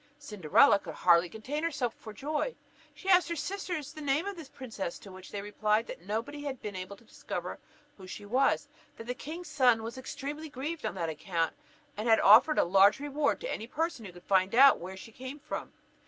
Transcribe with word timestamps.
Cinderella 0.17 0.79
could 0.79 0.97
scarcely 0.97 1.29
contain 1.29 1.61
herself 1.63 1.93
for 1.93 2.11
joy: 2.11 2.55
she 2.95 3.07
asked 3.07 3.29
her 3.29 3.35
sisters 3.35 3.93
the 3.93 4.01
name 4.01 4.25
of 4.25 4.35
this 4.35 4.49
princess, 4.49 4.97
to 4.97 5.11
which 5.11 5.29
they 5.29 5.43
replied, 5.43 5.85
that 5.85 6.07
nobody 6.07 6.41
had 6.41 6.59
been 6.59 6.75
able 6.75 6.97
to 6.97 7.03
discover 7.03 7.59
who 7.97 8.07
she 8.07 8.25
was; 8.25 8.67
that 8.97 9.03
the 9.05 9.13
king's 9.13 9.47
son 9.49 9.83
was 9.83 9.99
extremely 9.99 10.49
grieved 10.49 10.87
on 10.87 10.95
that 10.95 11.09
account, 11.09 11.53
and 11.95 12.09
had 12.09 12.19
offered 12.19 12.57
a 12.57 12.63
large 12.63 12.99
reward 12.99 13.39
to 13.41 13.53
any 13.53 13.67
person 13.67 14.03
who 14.03 14.11
could 14.11 14.23
find 14.23 14.55
out 14.55 14.79
where 14.79 14.97
she 14.97 15.11
came 15.11 15.37
from. 15.39 15.71